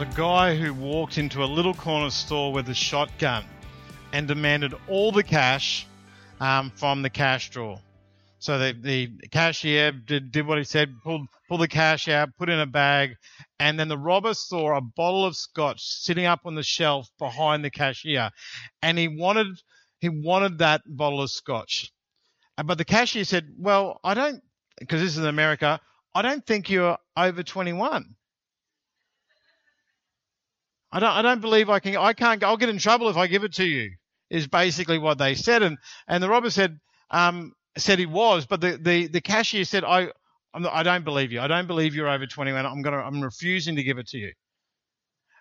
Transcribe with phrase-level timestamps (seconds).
[0.00, 3.44] a guy who walked into a little corner store with a shotgun
[4.12, 5.88] and demanded all the cash
[6.38, 7.80] um, from the cash drawer.
[8.38, 12.48] So the, the cashier did, did what he said, pulled, pulled the cash out, put
[12.48, 13.16] in a bag,
[13.58, 17.64] and then the robber saw a bottle of scotch sitting up on the shelf behind
[17.64, 18.30] the cashier,
[18.80, 19.48] and he wanted
[19.98, 21.90] he wanted that bottle of scotch.
[22.64, 24.44] But the cashier said, "Well, I don't,
[24.78, 25.80] because this is America.
[26.14, 28.14] I don't think you're over 21."
[30.90, 33.26] I don't, I don't believe I can, I can't, I'll get in trouble if I
[33.26, 33.90] give it to you,
[34.30, 35.62] is basically what they said.
[35.62, 36.78] And, and the robber said,
[37.10, 40.08] um, said he was, but the, the, the cashier said, I,
[40.54, 41.40] I'm I don't believe you.
[41.40, 42.64] I don't believe you're over 21.
[42.64, 44.32] I'm going to, I'm refusing to give it to you.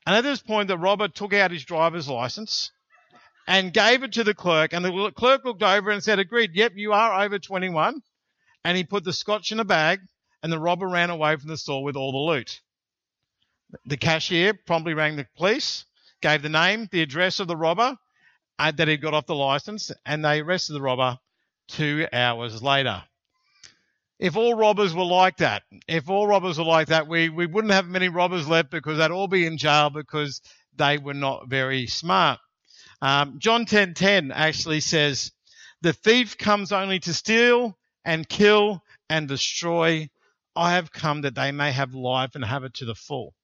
[0.06, 2.72] And at this point, the robber took out his driver's license
[3.48, 4.74] and gave it to the clerk.
[4.74, 8.02] And the clerk looked over and said, agreed, yep, you are over 21.
[8.64, 10.00] And he put the scotch in a bag
[10.44, 12.62] and the robber ran away from the store with all the loot.
[13.86, 15.86] The cashier promptly rang the police,
[16.22, 17.98] gave the name, the address of the robber
[18.60, 21.20] uh, that he'd got off the license, and they arrested the robber
[21.68, 23.04] two hours later.
[24.20, 27.74] If all robbers were like that, if all robbers were like that, we, we wouldn't
[27.74, 30.42] have many robbers left because they'd all be in jail because
[30.76, 32.40] they were not very smart.
[33.02, 35.32] Um, John 10:10 10, 10 actually says,
[35.82, 40.10] "The thief comes only to steal and kill and destroy.
[40.56, 43.36] I have come that they may have life and have it to the full."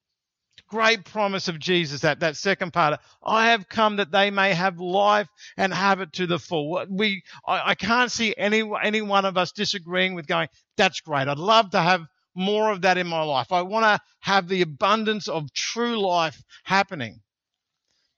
[0.74, 2.98] Great promise of Jesus, that, that second part.
[3.22, 6.84] I have come that they may have life and have it to the full.
[6.90, 11.28] We, I, I can't see any, any one of us disagreeing with going, that's great.
[11.28, 13.52] I'd love to have more of that in my life.
[13.52, 17.20] I want to have the abundance of true life happening.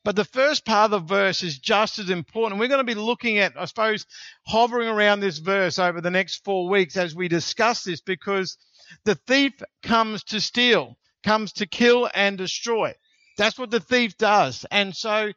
[0.03, 2.59] But the first part of the verse is just as important.
[2.59, 4.07] We're going to be looking at, I suppose,
[4.47, 8.57] hovering around this verse over the next four weeks as we discuss this because
[9.05, 9.53] the thief
[9.83, 12.95] comes to steal comes to kill and destroy.
[13.37, 14.65] That's what the thief does.
[14.71, 15.33] And so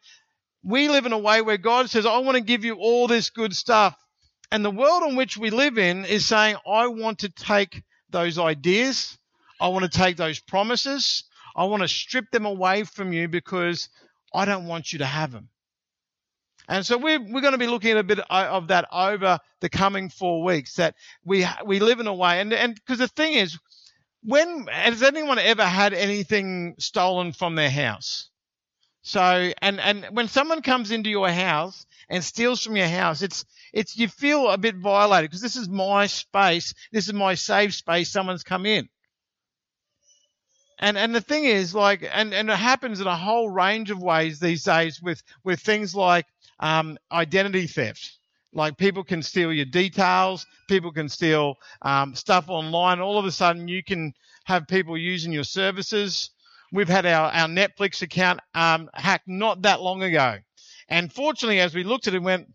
[0.63, 3.31] we live in a way where God says, I want to give you all this
[3.31, 3.95] good stuff.
[4.51, 8.37] And the world in which we live in is saying, I want to take those
[8.37, 9.17] ideas,
[9.59, 11.23] I want to take those promises,
[11.55, 13.89] I want to strip them away from you because
[14.33, 15.49] I don't want you to have them.
[16.67, 19.69] And so we're, we're going to be looking at a bit of that over the
[19.69, 20.93] coming four weeks that
[21.25, 22.39] we, we live in a way.
[22.39, 23.57] And, and because the thing is,
[24.23, 28.29] when has anyone ever had anything stolen from their house?
[29.01, 33.45] So, and, and when someone comes into your house and steals from your house, it's,
[33.73, 36.73] it's, you feel a bit violated because this is my space.
[36.91, 38.11] This is my safe space.
[38.11, 38.89] Someone's come in.
[40.79, 44.01] And, and the thing is like, and, and it happens in a whole range of
[44.01, 46.25] ways these days with, with things like,
[46.59, 48.18] um, identity theft.
[48.53, 52.99] Like people can steal your details, people can steal um, stuff online.
[52.99, 54.13] All of a sudden, you can
[54.45, 56.31] have people using your services.
[56.71, 60.37] We've had our, our Netflix account um, hacked not that long ago.
[60.87, 62.47] And fortunately, as we looked at it, went,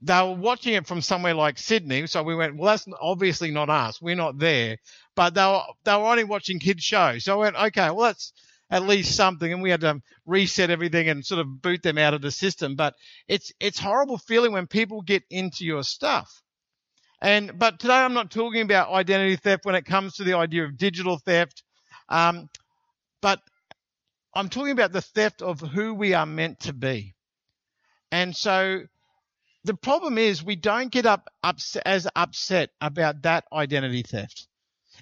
[0.00, 2.06] they were watching it from somewhere like Sydney.
[2.06, 4.00] So we went, well, that's obviously not us.
[4.00, 4.76] We're not there.
[5.16, 7.24] But they were, they were only watching kids' shows.
[7.24, 8.32] So I went, okay, well, that's,
[8.70, 12.14] at least something, and we had to reset everything and sort of boot them out
[12.14, 12.76] of the system.
[12.76, 12.94] But
[13.28, 16.42] it's it's horrible feeling when people get into your stuff.
[17.20, 20.64] And but today I'm not talking about identity theft when it comes to the idea
[20.64, 21.62] of digital theft,
[22.08, 22.48] um,
[23.22, 23.40] but
[24.34, 27.14] I'm talking about the theft of who we are meant to be.
[28.10, 28.82] And so
[29.64, 34.46] the problem is we don't get up upset, as upset about that identity theft.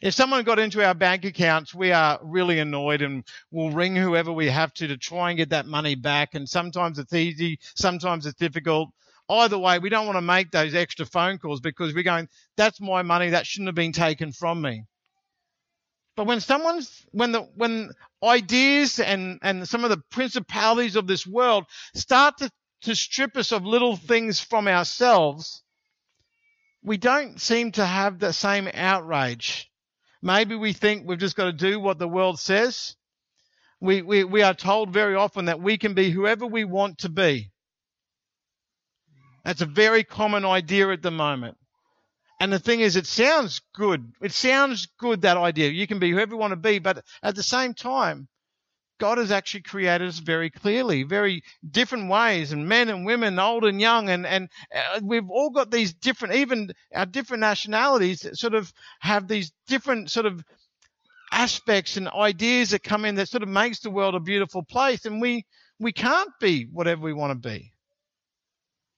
[0.00, 4.32] If someone got into our bank accounts, we are really annoyed and we'll ring whoever
[4.32, 6.34] we have to to try and get that money back.
[6.34, 8.90] And sometimes it's easy, sometimes it's difficult.
[9.28, 12.80] Either way, we don't want to make those extra phone calls because we're going, that's
[12.80, 14.84] my money, that shouldn't have been taken from me.
[16.16, 17.90] But when someone's when the when
[18.22, 21.64] ideas and and some of the principalities of this world
[21.94, 22.50] start to,
[22.82, 25.62] to strip us of little things from ourselves,
[26.82, 29.71] we don't seem to have the same outrage
[30.22, 32.94] Maybe we think we've just got to do what the world says.
[33.80, 37.08] We, we, we are told very often that we can be whoever we want to
[37.08, 37.50] be.
[39.44, 41.56] That's a very common idea at the moment.
[42.38, 44.12] And the thing is, it sounds good.
[44.20, 45.70] It sounds good, that idea.
[45.70, 48.28] You can be whoever you want to be, but at the same time,
[49.02, 53.64] God has actually created us very clearly, very different ways, and men and women, old
[53.64, 58.54] and young, and and uh, we've all got these different, even our different nationalities, sort
[58.54, 60.44] of have these different sort of
[61.32, 65.04] aspects and ideas that come in that sort of makes the world a beautiful place,
[65.04, 65.44] and we
[65.80, 67.72] we can't be whatever we want to be.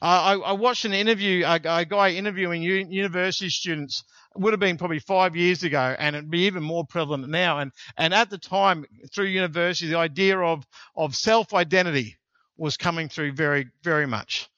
[0.03, 4.05] I, I watched an interview, a, a guy interviewing university students
[4.37, 7.59] would have been probably five years ago, and it'd be even more prevalent now.
[7.59, 10.67] And and at the time, through university, the idea of
[10.97, 12.17] of self identity
[12.57, 14.49] was coming through very very much.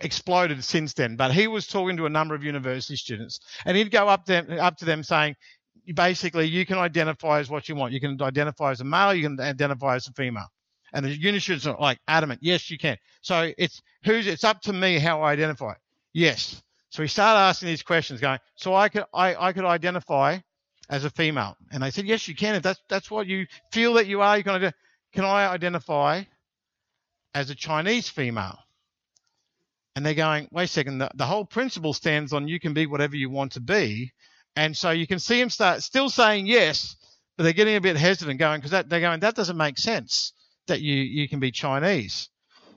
[0.00, 3.90] Exploded since then, but he was talking to a number of university students, and he'd
[3.90, 5.34] go up them up to them saying,
[5.94, 7.94] basically, you can identify as what you want.
[7.94, 10.48] You can identify as a male, you can identify as a female.
[10.92, 12.96] And the uni students are like adamant, yes, you can.
[13.20, 15.74] So it's who's it's up to me how I identify.
[16.12, 16.62] Yes.
[16.96, 20.38] So we started asking these questions, going, so I could I, I could identify
[20.88, 22.54] as a female, and they said, yes, you can.
[22.54, 24.72] If that's that's what you feel that you are, you can.
[25.12, 26.22] Can I identify
[27.34, 28.56] as a Chinese female?
[29.94, 30.96] And they're going, wait a second.
[30.96, 34.12] The, the whole principle stands on you can be whatever you want to be,
[34.56, 36.96] and so you can see them start still saying yes,
[37.36, 40.32] but they're getting a bit hesitant, going because they're going that doesn't make sense
[40.66, 42.30] that you you can be Chinese.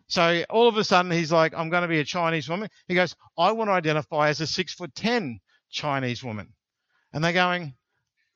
[0.09, 2.69] So all of a sudden he's like, I'm going to be a Chinese woman.
[2.87, 5.39] He goes, I want to identify as a six foot ten
[5.69, 6.53] Chinese woman.
[7.13, 7.75] And they're going,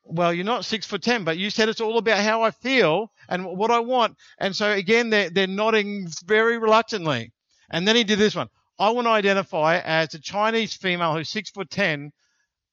[0.04, 3.12] well, you're not six foot ten, but you said it's all about how I feel
[3.28, 4.18] and what I want.
[4.38, 7.32] And so again, they're, they're nodding very reluctantly.
[7.72, 8.50] And then he did this one.
[8.78, 12.12] I want to identify as a Chinese female who's six foot ten,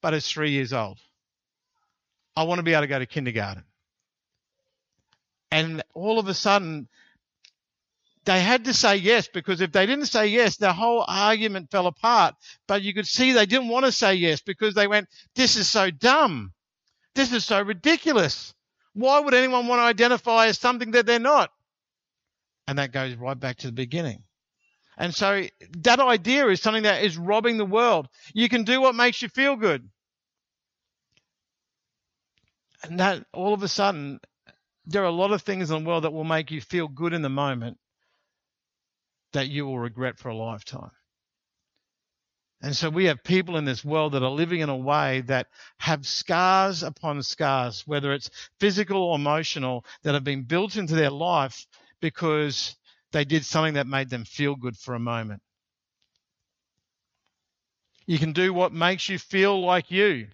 [0.03, 0.99] but is three years old.
[2.37, 3.65] I want to be able to go to kindergarten.
[5.51, 6.89] And all of a sudden,
[8.31, 11.89] they had to say yes because if they didn't say yes, the whole argument fell
[11.89, 12.37] apart.
[12.69, 15.69] But you could see they didn't want to say yes because they went, This is
[15.69, 16.53] so dumb.
[17.17, 18.55] This is so ridiculous.
[18.93, 21.51] Why would anyone want to identify as something that they're not?
[22.69, 24.23] And that goes right back to the beginning.
[24.97, 25.43] And so
[25.79, 28.07] that idea is something that is robbing the world.
[28.33, 29.91] You can do what makes you feel good.
[32.85, 34.21] And that all of a sudden,
[34.87, 37.13] there are a lot of things in the world that will make you feel good
[37.13, 37.77] in the moment
[39.33, 40.91] that you will regret for a lifetime.
[42.63, 45.47] And so we have people in this world that are living in a way that
[45.79, 51.11] have scars upon scars, whether it's physical or emotional, that have been built into their
[51.11, 51.67] life
[52.01, 52.77] because
[53.13, 55.43] they did something that made them feel good for a moment.
[58.07, 60.29] You can do what makes you feel like you.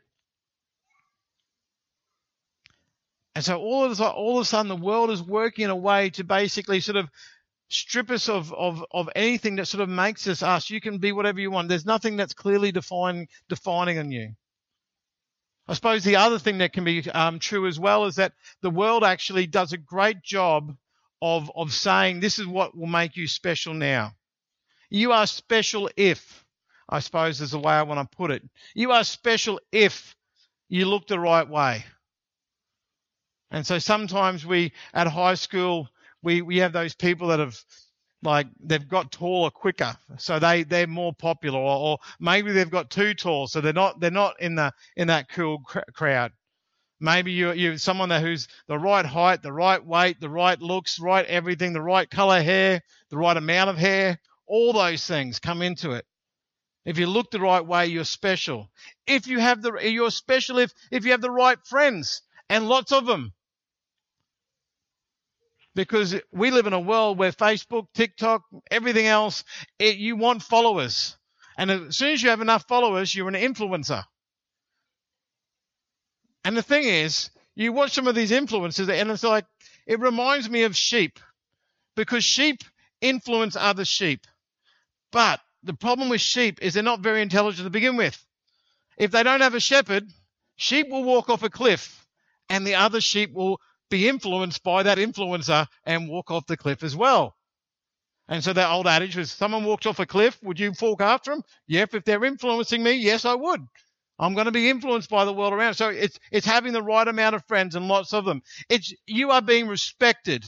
[3.37, 5.77] And so all of, a, all of a sudden, the world is working in a
[5.77, 7.11] way to basically sort of
[7.69, 10.71] strip us of, of, of anything that sort of makes us us.
[10.71, 11.69] You can be whatever you want.
[11.69, 14.35] There's nothing that's clearly define, defining on you.
[15.69, 18.33] I suppose the other thing that can be um, true as well is that
[18.63, 20.77] the world actually does a great job
[21.21, 24.13] of, of saying this is what will make you special now.
[24.91, 26.45] You are special if,
[26.89, 28.45] I suppose is the way I want to put it.
[28.75, 30.15] You are special if
[30.69, 31.85] you look the right way.
[33.51, 35.89] And so sometimes we at high school
[36.23, 37.57] we we have those people that have
[38.23, 42.91] like they've got taller quicker, so they they're more popular, or, or maybe they've got
[42.91, 46.33] too tall, so they're not they're not in the in that cool cr- crowd.
[46.99, 50.99] Maybe you you're someone that who's the right height, the right weight, the right looks,
[50.99, 52.81] right everything, the right color hair,
[53.11, 54.19] the right amount of hair.
[54.47, 56.07] All those things come into it.
[56.85, 58.71] If you look the right way, you're special.
[59.07, 62.93] If you have the you're special if if you have the right friends and lots
[62.93, 63.33] of them
[65.77, 69.45] because we live in a world where Facebook, TikTok, everything else,
[69.79, 71.17] it, you want followers.
[71.59, 74.03] And as soon as you have enough followers, you're an influencer.
[76.45, 79.45] And the thing is, you watch some of these influencers, and it's like,
[79.87, 81.21] it reminds me of sheep
[81.95, 82.65] because sheep
[83.01, 84.27] influence other sheep.
[85.13, 88.25] But the problem with sheep is they're not very intelligent to begin with.
[88.97, 90.09] If they don't have a shepherd,
[90.57, 92.07] sheep will walk off a cliff
[92.49, 96.83] and the other sheep will be influenced by that influencer and walk off the cliff
[96.83, 97.37] as well.
[98.29, 101.31] And so that old adage was someone walks off a cliff, would you walk after
[101.31, 101.43] them?
[101.69, 103.61] Yep, if they're influencing me, yes, I would.
[104.19, 105.75] I'm going to be influenced by the world around.
[105.75, 108.43] So it's it's having the right amount of friends and lots of them.
[108.69, 110.45] It's you are being respected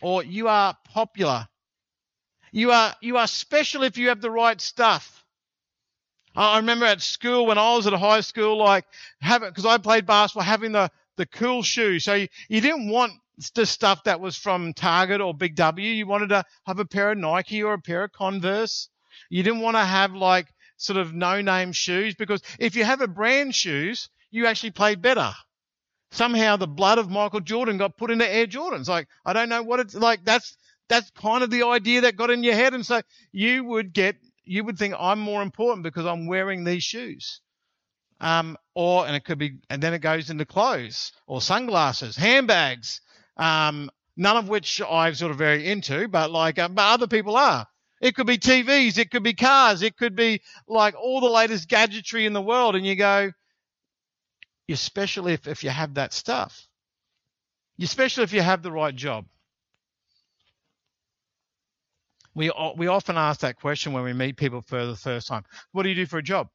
[0.00, 1.46] or you are popular.
[2.52, 5.24] You are you are special if you have the right stuff.
[6.34, 8.84] I remember at school when I was at a high school, like
[9.20, 11.98] having because I played basketball, having the the cool shoe.
[11.98, 13.12] So you, you didn't want
[13.54, 15.90] the stuff that was from Target or Big W.
[15.90, 18.88] You wanted to have a pair of Nike or a pair of Converse.
[19.28, 20.46] You didn't want to have like
[20.76, 25.02] sort of no name shoes because if you have a brand shoes, you actually played
[25.02, 25.32] better.
[26.12, 28.88] Somehow the blood of Michael Jordan got put into Air Jordans.
[28.88, 30.24] Like, I don't know what it's like.
[30.24, 30.56] That's,
[30.88, 32.74] that's kind of the idea that got in your head.
[32.74, 36.84] And so you would get, you would think I'm more important because I'm wearing these
[36.84, 37.40] shoes.
[38.20, 43.00] Um, or, and it could be, and then it goes into clothes or sunglasses, handbags,
[43.36, 47.36] um, none of which I'm sort of very into, but like, uh, but other people
[47.36, 47.66] are.
[48.00, 51.68] It could be TVs, it could be cars, it could be like all the latest
[51.68, 52.76] gadgetry in the world.
[52.76, 53.32] And you go,
[54.68, 56.66] you're special if, if you have that stuff.
[57.76, 59.26] You're special if you have the right job.
[62.34, 65.44] We, we often ask that question when we meet people for the first time.
[65.72, 66.48] What do you do for a job?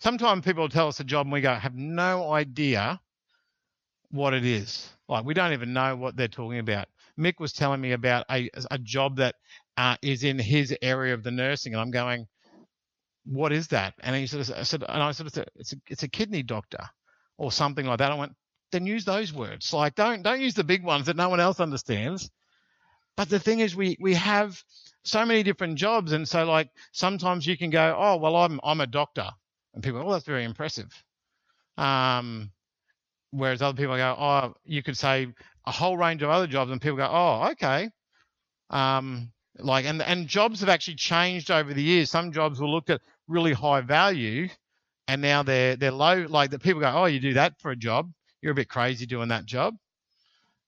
[0.00, 3.00] Sometimes people tell us a job and we go, have no idea
[4.10, 4.88] what it is.
[5.08, 6.88] Like we don't even know what they're talking about.
[7.18, 9.34] Mick was telling me about a, a job that
[9.76, 12.26] uh, is in his area of the nursing, and I'm going,
[13.26, 13.94] what is that?
[14.00, 16.42] And he sort of said, and I sort of said, it's a, it's a kidney
[16.42, 16.84] doctor
[17.36, 18.12] or something like that.
[18.12, 18.32] I went,
[18.72, 19.72] then use those words.
[19.72, 22.30] Like don't don't use the big ones that no one else understands.
[23.16, 24.62] But the thing is, we we have
[25.04, 28.80] so many different jobs, and so like sometimes you can go, oh well, I'm I'm
[28.80, 29.28] a doctor,
[29.74, 30.88] and people, oh that's very impressive.
[31.76, 32.50] Um,
[33.30, 35.28] whereas other people go, oh, you could say
[35.66, 37.90] a whole range of other jobs, and people go, oh, okay.
[38.70, 42.10] Um, like and and jobs have actually changed over the years.
[42.10, 44.48] Some jobs were looked at really high value,
[45.08, 46.26] and now they're they're low.
[46.28, 48.10] Like that, people go, oh, you do that for a job,
[48.42, 49.74] you're a bit crazy doing that job.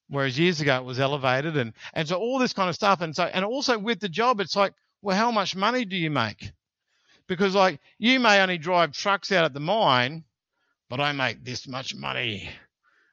[0.08, 3.00] Whereas years ago it was elevated and, and so all this kind of stuff.
[3.00, 6.10] And so, and also with the job, it's like, well, how much money do you
[6.10, 6.52] make?
[7.36, 10.24] Because like you may only drive trucks out at the mine,
[10.88, 12.50] but I make this much money.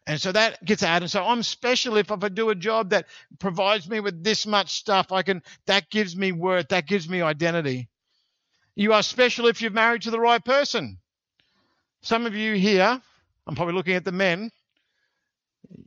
[0.07, 1.09] And so that gets added.
[1.09, 3.05] So I'm special if, if I do a job that
[3.39, 5.11] provides me with this much stuff.
[5.11, 7.89] I can that gives me worth, that gives me identity.
[8.75, 10.97] You are special if you're married to the right person.
[12.01, 13.01] Some of you here,
[13.45, 14.51] I'm probably looking at the men,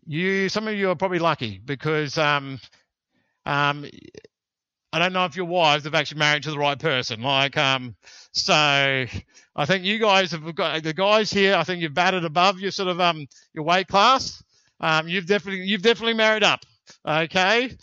[0.06, 2.60] you some of you are probably lucky because um,
[3.46, 3.86] um,
[4.92, 7.22] I don't know if your wives have actually married to the right person.
[7.22, 7.96] Like, um,
[8.32, 11.54] so I think you guys have got the guys here.
[11.56, 14.42] I think you've batted above your sort of um your weight class.
[14.80, 16.64] Um, you've definitely you've definitely married up.
[17.06, 17.76] Okay.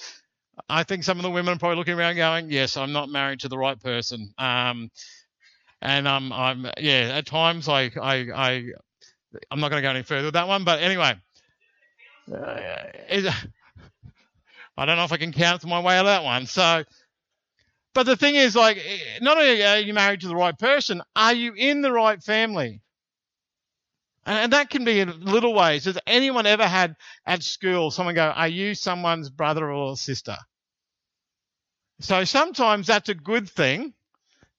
[0.70, 3.40] I think some of the women are probably looking around going, yes, I'm not married
[3.42, 4.34] to the right person.
[4.38, 4.92] Um,
[5.82, 8.64] and um, I'm yeah, at times I I I
[9.50, 11.14] I'm not going to go any further with that one, but anyway,
[12.32, 13.34] uh,
[14.80, 16.46] I don't know if I can count my way out of that one.
[16.46, 16.86] So,
[17.94, 21.02] but the thing is, like, eh, not only are you married to the right person,
[21.18, 22.82] are you in the right family?
[24.26, 25.84] And that can be in little ways.
[25.84, 26.96] Has anyone ever had
[27.26, 30.38] at school someone go, Are you someone's brother or sister?
[32.00, 33.94] So sometimes that's a good thing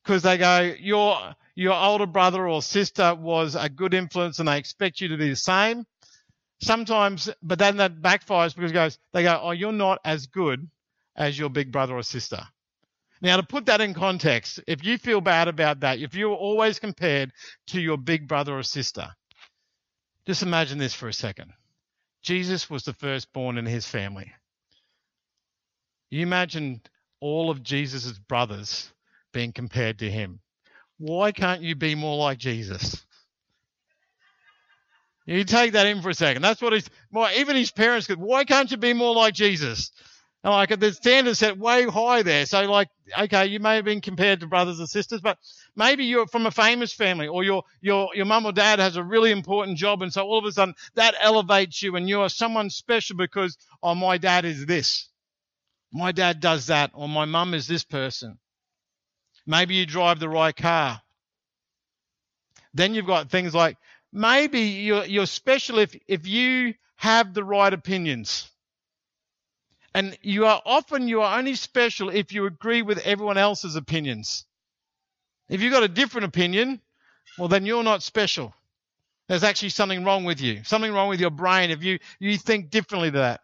[0.05, 4.59] because they go, Your your older brother or sister was a good influence and they
[4.59, 5.87] expect you to be the same
[6.61, 10.69] sometimes, but then that backfires because goes, they go, oh, you're not as good
[11.17, 12.43] as your big brother or sister.
[13.23, 16.79] Now, to put that in context, if you feel bad about that, if you're always
[16.79, 17.33] compared
[17.69, 19.09] to your big brother or sister,
[20.27, 21.53] just imagine this for a second.
[22.23, 24.33] Jesus was the firstborn in his family.
[26.11, 26.81] You imagine
[27.21, 28.91] all of Jesus' brothers
[29.33, 30.41] being compared to him.
[30.99, 33.05] Why can't you be more like Jesus?
[35.31, 36.43] You take that in for a second.
[36.43, 36.91] That's what he's.
[37.13, 38.19] Well, even his parents could.
[38.19, 39.93] Why can't you be more like Jesus?
[40.43, 42.47] And like the standard set way high there.
[42.47, 45.39] So like, okay, you may have been compared to brothers and sisters, but
[45.77, 49.05] maybe you're from a famous family, or your your your mum or dad has a
[49.05, 52.29] really important job, and so all of a sudden that elevates you, and you are
[52.29, 55.11] someone special because oh, my dad is this,
[55.93, 58.37] my dad does that, or my mum is this person.
[59.47, 61.01] Maybe you drive the right car.
[62.73, 63.77] Then you've got things like
[64.13, 68.51] maybe you're, you're special if, if you have the right opinions.
[69.95, 74.45] And you are often you are only special if you agree with everyone else's opinions.
[75.49, 76.81] If you've got a different opinion,
[77.39, 78.55] well then you're not special.
[79.29, 80.63] There's actually something wrong with you.
[80.65, 83.41] Something wrong with your brain if you, you think differently to that.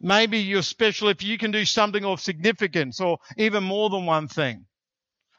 [0.00, 4.28] Maybe you're special if you can do something of significance or even more than one
[4.28, 4.66] thing.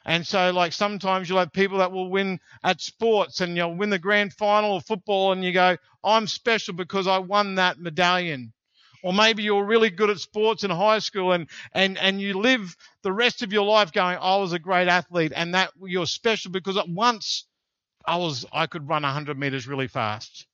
[0.04, 3.90] And so, like, sometimes you'll have people that will win at sports and you'll win
[3.90, 8.52] the grand final of football and you go, I'm special because I won that medallion.
[9.02, 12.76] Or maybe you're really good at sports in high school and, and, and you live
[13.02, 16.50] the rest of your life going, I was a great athlete and that you're special
[16.50, 17.46] because at once
[18.06, 20.46] I was, I could run 100 meters really fast.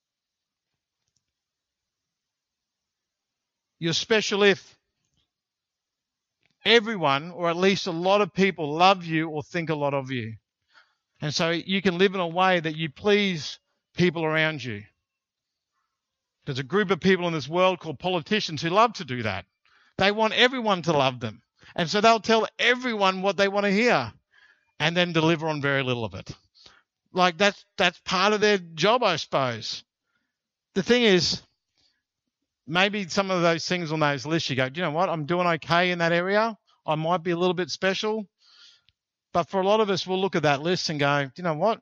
[3.78, 4.76] You're special if
[6.64, 10.10] everyone, or at least a lot of people, love you or think a lot of
[10.10, 10.34] you.
[11.20, 13.58] And so you can live in a way that you please
[13.94, 14.82] people around you.
[16.46, 19.44] There's a group of people in this world called politicians who love to do that.
[19.98, 21.42] They want everyone to love them.
[21.76, 24.12] And so they'll tell everyone what they want to hear
[24.78, 26.30] and then deliver on very little of it.
[27.12, 29.84] Like that's that's part of their job, I suppose.
[30.74, 31.42] The thing is,
[32.66, 35.08] maybe some of those things on those lists you go, do you know what?
[35.08, 36.56] I'm doing okay in that area.
[36.86, 38.26] I might be a little bit special.
[39.32, 41.44] But for a lot of us, we'll look at that list and go, do you
[41.44, 41.80] know what?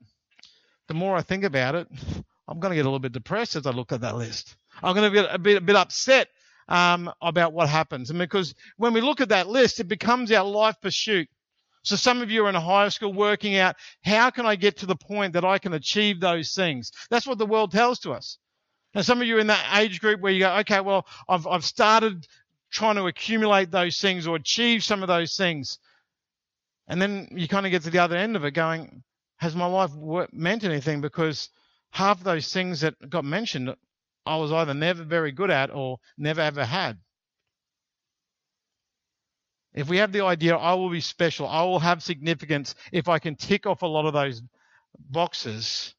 [0.89, 1.89] The more I think about it,
[2.47, 4.57] I'm going to get a little bit depressed as I look at that list.
[4.83, 6.29] I'm going to get a bit, a bit upset
[6.69, 8.11] um, about what happens.
[8.11, 11.29] And because when we look at that list, it becomes our life pursuit.
[11.83, 14.87] So some of you are in high school working out, how can I get to
[14.87, 16.93] the point that I can achieve those things?
[17.11, 18.39] That's what the world tells to us.
[18.95, 21.65] And some of you in that age group where you go, okay, well, I've, I've
[21.65, 22.27] started
[22.71, 25.79] trying to accumulate those things or achieve some of those things.
[26.87, 29.03] And then you kind of get to the other end of it going,
[29.37, 29.91] has my life
[30.33, 31.01] meant anything?
[31.01, 31.51] Because
[31.91, 33.75] half those things that got mentioned,
[34.27, 36.99] I was either never very good at or never ever had.
[39.75, 43.19] If we have the idea, I will be special, I will have significance if I
[43.19, 44.43] can tick off a lot of those
[44.99, 45.95] boxes,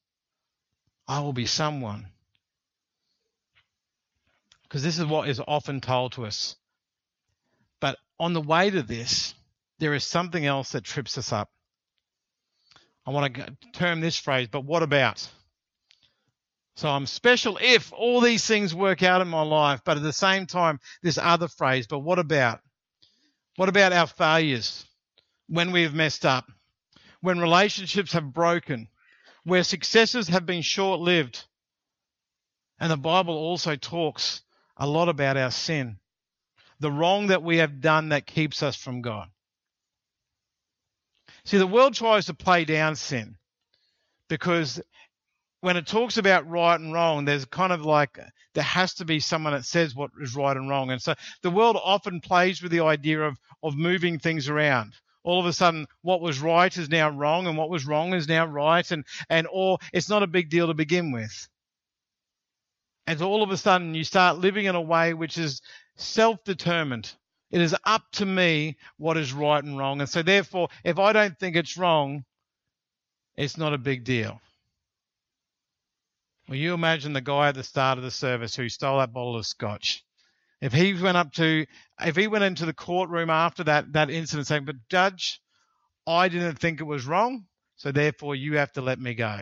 [1.08, 2.08] I will be someone.
[4.70, 6.56] Because this is what is often told to us.
[7.82, 9.34] But on the way to this,
[9.80, 11.50] there is something else that trips us up.
[13.06, 15.28] I want to term this phrase, but what about?
[16.76, 20.14] So I'm special if all these things work out in my life, but at the
[20.14, 22.60] same time, this other phrase, but what about?
[23.56, 24.86] What about our failures
[25.48, 26.46] when we have messed up?
[27.22, 28.88] When relationships have broken?
[29.44, 31.44] Where successes have been short lived?
[32.80, 34.42] And the Bible also talks
[34.80, 35.98] a lot about our sin,
[36.80, 39.28] the wrong that we have done that keeps us from God.
[41.44, 43.36] See, the world tries to play down sin
[44.30, 44.82] because
[45.62, 48.18] when it talks about right and wrong, there's kind of like
[48.54, 50.92] there has to be someone that says what is right and wrong.
[50.92, 54.94] And so the world often plays with the idea of, of moving things around.
[55.24, 58.30] All of a sudden, what was right is now wrong, and what was wrong is
[58.30, 61.50] now right, and, and or it's not a big deal to begin with.
[63.10, 65.64] And so all of a sudden, you start living in a way which is
[65.96, 67.12] self determined.
[67.50, 70.00] It is up to me what is right and wrong.
[70.00, 72.24] And so, therefore, if I don't think it's wrong,
[73.36, 74.40] it's not a big deal.
[76.48, 79.38] Well, you imagine the guy at the start of the service who stole that bottle
[79.38, 80.06] of scotch.
[80.62, 81.66] If he went up to,
[82.00, 85.42] if he went into the courtroom after that, that incident saying, but judge,
[86.06, 89.42] I didn't think it was wrong, so therefore you have to let me go.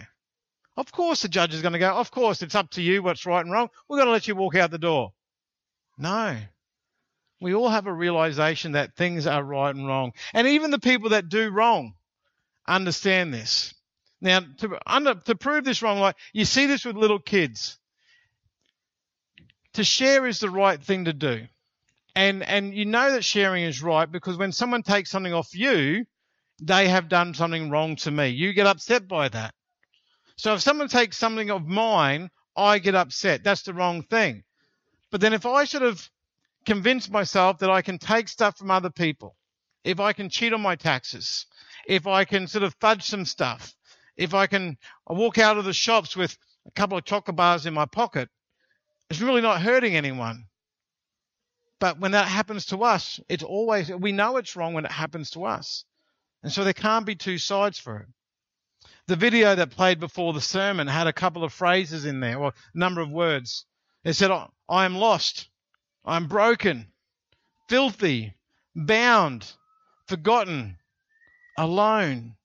[0.78, 3.26] Of course the judge is going to go, of course it's up to you what's
[3.26, 3.70] right and wrong.
[3.90, 5.12] We're going to let you walk out the door.
[5.98, 6.38] No.
[7.42, 10.12] We all have a realization that things are right and wrong.
[10.34, 11.94] And even the people that do wrong
[12.68, 13.74] understand this.
[14.22, 17.80] Now, to, under, to prove this wrong, like you see this with little kids.
[19.74, 21.46] To share is the right thing to do.
[22.16, 26.06] And, and you know that sharing is right because when someone takes something off you,
[26.62, 28.30] they have done something wrong to me.
[28.30, 29.54] You get upset by that.
[30.38, 33.43] So if someone takes something of mine, I get upset.
[33.43, 34.43] That's the wrong thing.
[35.12, 36.10] But then if I sort of
[36.65, 39.36] convince myself that I can take stuff from other people,
[39.84, 41.45] if I can cheat on my taxes,
[41.88, 43.73] if I can sort of fudge some stuff,
[44.15, 47.73] if I can walk out of the shops with a couple of chocolate bars in
[47.73, 48.30] my pocket,
[49.10, 50.45] it's really not hurting anyone.
[51.80, 55.32] But when that happens to us, it's always, we know it's wrong when it happens
[55.32, 55.86] to us.
[56.43, 58.08] And so there can't be two sides for it.
[59.08, 62.50] The video that played before the sermon had a couple of phrases in there, or
[62.50, 63.65] a number of words.
[64.04, 65.48] It said, I am lost.
[66.04, 66.88] I'm broken,
[67.70, 68.36] filthy,
[68.76, 69.50] bound,
[70.08, 70.78] forgotten,
[71.58, 72.36] alone,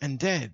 [0.00, 0.52] and dead.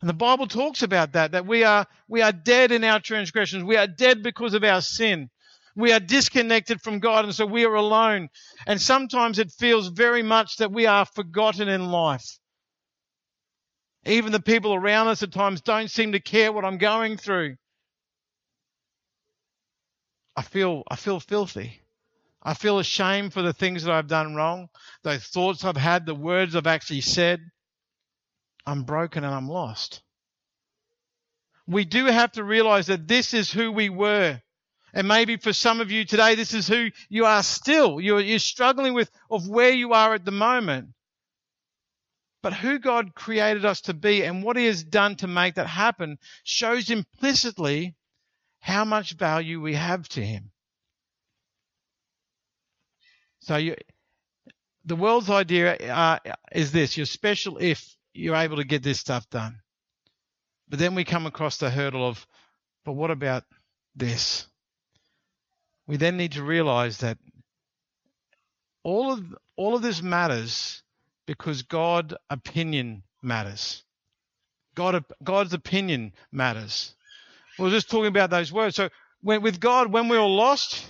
[0.00, 3.62] And the Bible talks about that, that we are, we are dead in our transgressions.
[3.62, 5.30] We are dead because of our sin.
[5.76, 8.28] We are disconnected from God, and so we are alone.
[8.66, 12.38] And sometimes it feels very much that we are forgotten in life.
[14.04, 17.56] Even the people around us at times don't seem to care what I'm going through.
[20.34, 21.80] I feel, I feel filthy.
[22.42, 24.68] I feel ashamed for the things that I've done wrong,
[25.04, 27.40] those thoughts I've had, the words I've actually said.
[28.66, 30.02] I'm broken and I'm lost.
[31.68, 34.40] We do have to realize that this is who we were.
[34.92, 38.00] And maybe for some of you today, this is who you are still.
[38.00, 40.88] You're, you're struggling with of where you are at the moment.
[42.42, 45.68] But who God created us to be and what He has done to make that
[45.68, 47.94] happen shows implicitly
[48.58, 50.50] how much value we have to Him.
[53.40, 53.76] So you,
[54.84, 56.18] the world's idea uh,
[56.52, 59.60] is this: you're special if you're able to get this stuff done.
[60.68, 62.26] But then we come across the hurdle of,
[62.84, 63.44] but what about
[63.94, 64.46] this?
[65.86, 67.18] We then need to realize that
[68.82, 69.24] all of
[69.56, 70.82] all of this matters
[71.32, 73.84] because God opinion matters.
[74.74, 76.94] God God's opinion matters.
[77.58, 78.76] We are just talking about those words.
[78.76, 78.90] So
[79.22, 80.84] when, with God, when we were lost,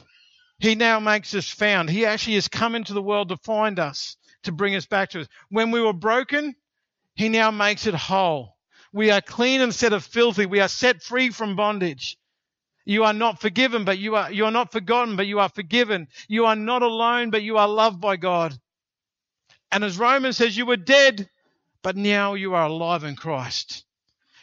[0.59, 1.91] He now makes us found.
[1.91, 5.21] He actually has come into the world to find us, to bring us back to
[5.21, 5.29] us.
[5.49, 6.57] When we were broken,
[7.15, 8.57] He now makes it whole.
[8.93, 10.47] We are clean instead of filthy.
[10.47, 12.17] We are set free from bondage.
[12.85, 16.09] You are not forgiven, but you are, you are not forgotten, but you are forgiven.
[16.27, 18.59] You are not alone, but you are loved by God.
[19.73, 21.29] And as Romans says, you were dead,
[21.83, 23.85] but now you are alive in Christ.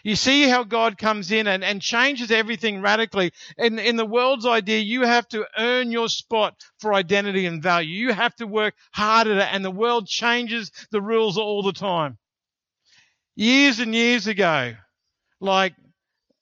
[0.04, 3.32] You see how God comes in and, and changes everything radically.
[3.58, 8.08] In, in the world's idea, you have to earn your spot for identity and value.
[8.08, 11.74] You have to work hard at it, and the world changes the rules all the
[11.74, 12.18] time.
[13.36, 14.74] Years and years ago,
[15.40, 15.76] like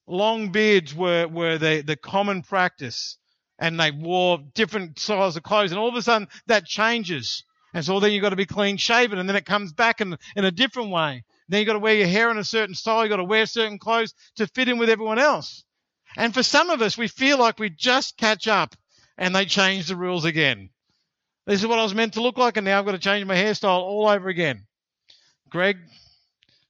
[0.08, 3.18] long beards were, were the, the common practice,
[3.60, 7.44] and they wore different styles of clothes, and all of a sudden that changes.
[7.78, 10.18] And so then you've got to be clean shaven, and then it comes back in,
[10.36, 11.24] in a different way.
[11.48, 13.04] Then you've got to wear your hair in a certain style.
[13.04, 15.64] You've got to wear certain clothes to fit in with everyone else.
[16.18, 18.76] And for some of us, we feel like we just catch up
[19.16, 20.72] and they change the rules again.
[21.46, 23.24] This is what I was meant to look like, and now I've got to change
[23.28, 24.66] my hairstyle all over again.
[25.48, 25.78] Greg,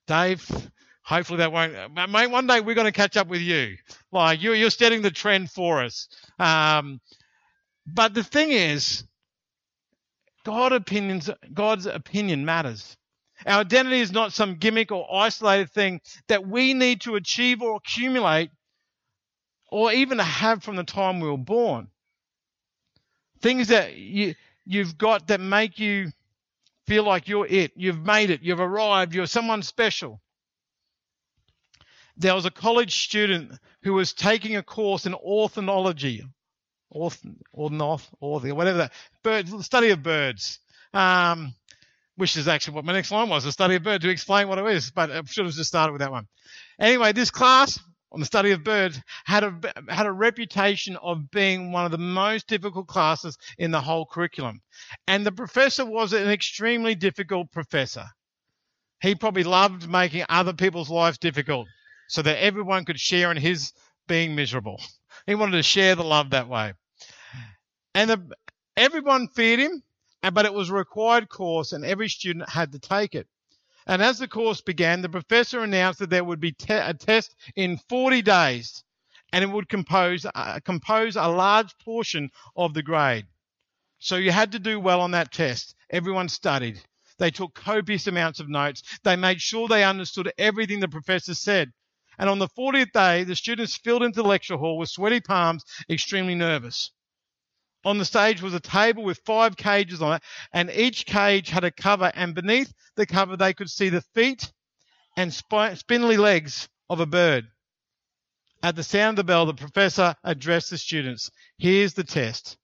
[0.07, 0.45] Dave,
[1.03, 1.71] hopefully that won't.
[2.11, 3.77] Mate, one day we're going to catch up with you.
[4.11, 6.09] Like you're, you're setting the trend for us.
[6.37, 6.99] Um,
[7.85, 9.05] but the thing is,
[10.47, 12.95] God opinions, God's opinion matters.
[13.45, 17.75] Our identity is not some gimmick or isolated thing that we need to achieve or
[17.75, 18.49] accumulate
[19.69, 21.89] or even have from the time we were born.
[23.41, 26.13] Things that you, you've got that make you
[26.85, 27.73] feel like you're it.
[27.75, 28.41] You've made it.
[28.41, 29.13] You've arrived.
[29.13, 30.21] You're someone special.
[32.15, 33.51] There was a college student
[33.83, 36.23] who was taking a course in ornithology,
[36.89, 37.19] orth,
[37.51, 40.59] or the whatever that, bird, study of birds.
[40.93, 41.53] Um,
[42.15, 44.57] which is actually what my next line was, the study of birds, to explain what
[44.57, 46.27] it is, but I should have just started with that one.
[46.79, 47.79] Anyway, this class
[48.11, 49.53] on the study of birds had a,
[49.87, 54.61] had a reputation of being one of the most difficult classes in the whole curriculum.
[55.07, 58.05] And the professor was an extremely difficult professor.
[59.01, 61.67] He probably loved making other people's lives difficult
[62.07, 63.73] so that everyone could share in his
[64.07, 64.81] being miserable.
[65.27, 66.73] He wanted to share the love that way.
[67.93, 68.31] And the,
[68.75, 69.83] everyone feared him
[70.33, 73.27] but it was a required course and every student had to take it.
[73.85, 77.35] And as the course began, the professor announced that there would be te- a test
[77.55, 78.83] in 40 days
[79.31, 83.25] and it would compose, uh, compose a large portion of the grade.
[83.99, 85.75] So you had to do well on that test.
[85.89, 86.81] Everyone studied.
[87.17, 88.83] They took copious amounts of notes.
[89.03, 91.71] They made sure they understood everything the professor said.
[92.19, 95.63] And on the 40th day, the students filled into the lecture hall with sweaty palms,
[95.89, 96.91] extremely nervous.
[97.85, 101.63] On the stage was a table with five cages on it, and each cage had
[101.63, 104.51] a cover, and beneath the cover they could see the feet
[105.15, 107.47] and spindly legs of a bird.
[108.63, 111.29] At the sound of the bell, the professor addressed the students.
[111.57, 112.57] Here's the test.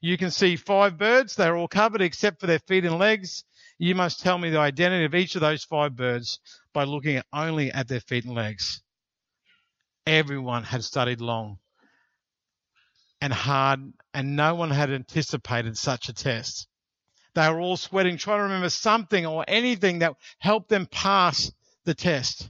[0.00, 1.34] You can see five birds.
[1.34, 3.44] They're all covered except for their feet and legs.
[3.78, 6.38] You must tell me the identity of each of those five birds
[6.72, 8.82] by looking only at their feet and legs.
[10.08, 11.58] Everyone had studied long
[13.20, 16.66] and hard, and no one had anticipated such a test.
[17.34, 21.52] They were all sweating, trying to remember something or anything that helped them pass
[21.84, 22.48] the test.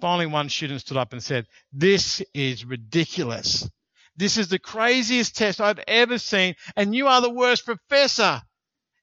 [0.00, 3.68] Finally, one student stood up and said, This is ridiculous.
[4.16, 8.40] This is the craziest test I've ever seen, and you are the worst professor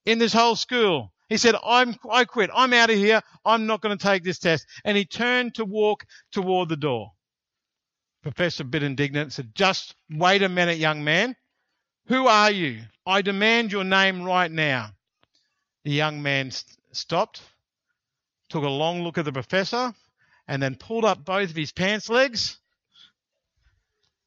[0.07, 1.13] in this whole school.
[1.29, 2.49] He said, I'm, I quit.
[2.51, 3.21] I'm out of here.
[3.45, 4.65] I'm not going to take this test.
[4.83, 7.11] And he turned to walk toward the door.
[8.23, 11.35] Professor, bit indignant, said, Just wait a minute, young man.
[12.07, 12.81] Who are you?
[13.05, 14.91] I demand your name right now.
[15.83, 17.41] The young man st- stopped,
[18.49, 19.93] took a long look at the professor,
[20.47, 22.57] and then pulled up both of his pants legs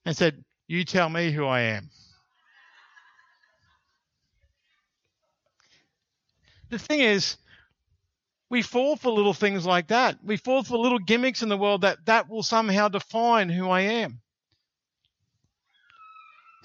[0.05, 1.91] and said, You tell me who I am.
[6.69, 7.39] The thing is,
[8.49, 10.19] we fall for little things like that.
[10.23, 13.81] We fall for little gimmicks in the world that that will somehow define who I
[13.81, 14.21] am.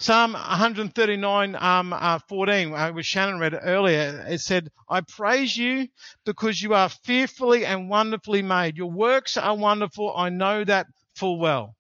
[0.01, 5.87] Psalm 139, um, uh, 14, uh, which Shannon read earlier, it said, I praise you
[6.25, 8.77] because you are fearfully and wonderfully made.
[8.77, 10.11] Your works are wonderful.
[10.17, 11.75] I know that full well.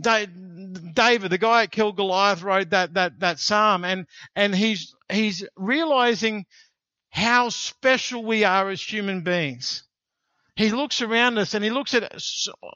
[0.00, 4.06] David, the guy that killed Goliath, wrote that, that, that psalm and,
[4.36, 6.46] and he's, he's realizing
[7.12, 9.84] how special we are as human beings.
[10.56, 12.12] He looks around us and he looks at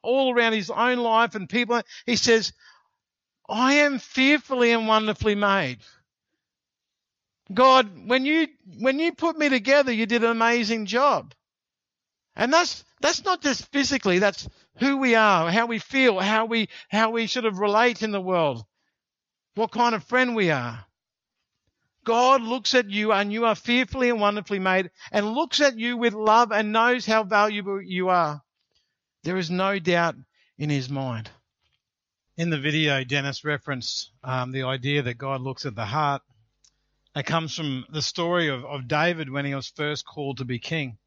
[0.03, 1.83] all around his own life and people.
[2.05, 2.53] He says,
[3.49, 5.79] I am fearfully and wonderfully made.
[7.53, 11.35] God, when you, when you put me together, you did an amazing job.
[12.35, 16.69] And that's, that's not just physically, that's who we are, how we feel, how we,
[16.89, 18.65] how we sort of relate in the world.
[19.57, 20.85] what kind of friend we are.
[22.07, 25.97] God looks at you and you are fearfully and wonderfully made and looks at you
[25.97, 28.41] with love and knows how valuable you are.
[29.25, 30.15] There is no doubt
[30.57, 31.29] in his mind.
[32.37, 36.23] In the video, Dennis referenced um, the idea that God looks at the heart.
[37.17, 40.61] That comes from the story of, of David when he was first called to be
[40.61, 40.99] king.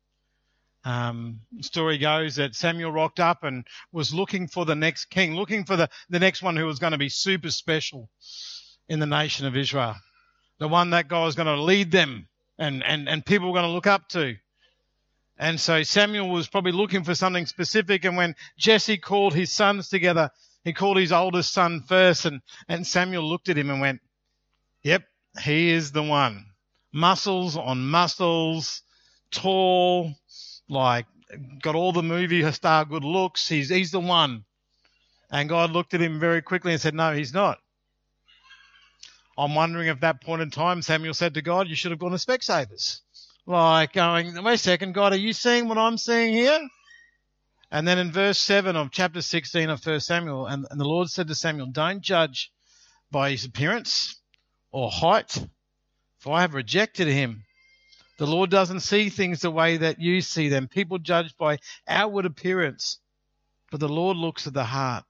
[0.84, 5.64] Um, story goes that Samuel rocked up and was looking for the next king, looking
[5.64, 8.10] for the, the next one who was going to be super special
[8.90, 9.96] in the nation of Israel.
[10.60, 12.28] The one that God was going to lead them
[12.60, 14.36] and, and, and people were going to look up to.
[15.38, 18.04] And so Samuel was probably looking for something specific.
[18.04, 20.30] And when Jesse called his sons together,
[20.66, 22.26] he called his oldest son first.
[22.26, 24.02] And, and Samuel looked at him and went,
[24.84, 25.04] Yep,
[25.42, 26.46] he is the one.
[26.92, 28.82] Muscles on muscles,
[29.32, 30.14] tall,
[30.68, 31.06] like
[31.62, 33.48] got all the movie star good looks.
[33.48, 34.44] He's, he's the one.
[35.32, 37.60] And God looked at him very quickly and said, No, he's not.
[39.40, 42.12] I'm wondering if that point in time Samuel said to God, You should have gone
[42.12, 43.02] to Specsavers
[43.50, 46.60] like going, wait a second, God, are you seeing what I'm seeing here?
[47.72, 51.10] And then in verse 7 of chapter 16 of 1 Samuel, and, and the Lord
[51.10, 52.52] said to Samuel, Don't judge
[53.12, 54.22] by his appearance
[54.72, 55.44] or height,
[56.20, 57.44] for I have rejected him.
[58.20, 60.68] The Lord doesn't see things the way that you see them.
[60.68, 63.00] People judge by outward appearance,
[63.72, 65.06] but the Lord looks at the heart.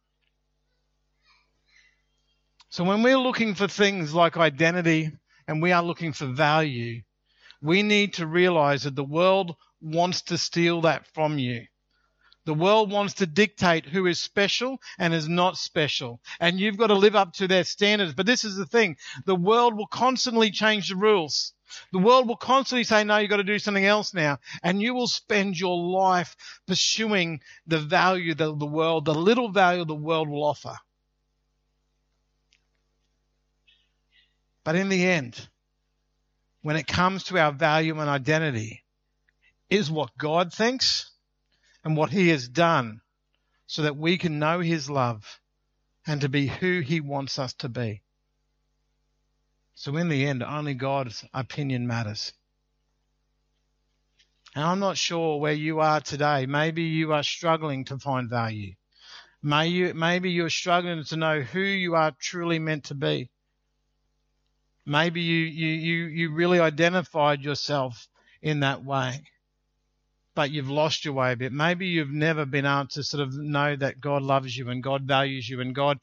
[2.72, 5.12] So when we're looking for things like identity
[5.48, 7.02] and we are looking for value,
[7.62, 11.66] we need to realize that the world wants to steal that from you.
[12.46, 16.22] The world wants to dictate who is special and is not special.
[16.40, 18.14] And you've got to live up to their standards.
[18.14, 18.98] But this is the thing.
[19.26, 21.54] The world will constantly change the rules.
[21.92, 24.38] The world will constantly say, no, you've got to do something else now.
[24.62, 26.36] And you will spend your life
[26.68, 30.76] pursuing the value that the world, the little value the world will offer.
[34.70, 35.50] But in the end,
[36.62, 38.84] when it comes to our value and identity
[39.68, 41.10] is what God thinks
[41.84, 43.02] and what He has done
[43.66, 45.40] so that we can know His love
[46.06, 48.04] and to be who He wants us to be.
[49.74, 52.32] So, in the end, only God's opinion matters.
[54.54, 56.46] And I'm not sure where you are today.
[56.46, 58.76] Maybe you are struggling to find value.
[59.42, 63.32] Maybe you're struggling to know who you are truly meant to be.
[64.90, 68.08] Maybe you, you, you, you really identified yourself
[68.42, 69.22] in that way,
[70.34, 71.54] but you've lost your way a bit.
[71.54, 75.04] Maybe you've never been able to sort of know that God loves you and God
[75.04, 76.00] values you and God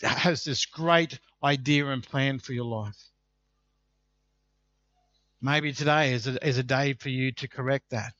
[0.00, 2.96] has this great idea and plan for your life.
[5.42, 8.14] Maybe today is a, is a day for you to correct that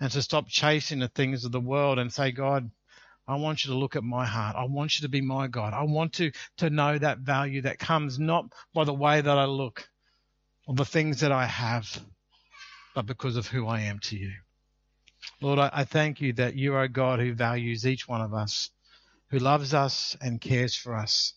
[0.00, 2.68] and to stop chasing the things of the world and say, God,
[3.26, 4.56] I want you to look at my heart.
[4.56, 5.72] I want you to be my God.
[5.72, 9.46] I want to, to know that value that comes not by the way that I
[9.46, 9.88] look
[10.66, 12.00] or the things that I have,
[12.94, 14.32] but because of who I am to you.
[15.40, 18.34] Lord, I, I thank you that you are a God who values each one of
[18.34, 18.70] us,
[19.30, 21.34] who loves us and cares for us.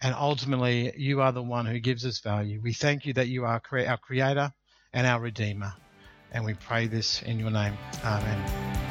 [0.00, 2.60] And ultimately, you are the one who gives us value.
[2.62, 4.52] We thank you that you are our creator
[4.92, 5.72] and our redeemer.
[6.30, 7.76] And we pray this in your name.
[8.04, 8.87] Amen.